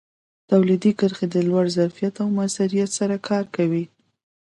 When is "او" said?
2.23-2.27